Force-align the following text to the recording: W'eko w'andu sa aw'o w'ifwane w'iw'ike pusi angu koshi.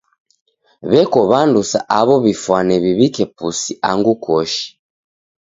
W'eko 0.91 1.19
w'andu 1.29 1.61
sa 1.71 1.79
aw'o 1.99 2.15
w'ifwane 2.23 2.75
w'iw'ike 2.83 3.23
pusi 3.37 3.71
angu 3.89 4.13
koshi. 4.25 4.65